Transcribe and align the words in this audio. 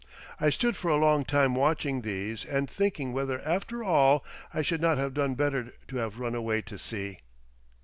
I 0.39 0.49
stood 0.49 0.75
for 0.75 0.89
a 0.89 0.95
long 0.95 1.23
time 1.25 1.53
watching 1.53 2.01
these 2.01 2.43
and 2.43 2.67
thinking 2.67 3.13
whether 3.13 3.39
after 3.45 3.83
all 3.83 4.25
I 4.51 4.63
should 4.63 4.81
not 4.81 4.97
have 4.97 5.13
done 5.13 5.35
better 5.35 5.75
to 5.89 5.97
have 5.97 6.17
run 6.17 6.33
away 6.33 6.63
to 6.63 6.79
sea. 6.79 7.19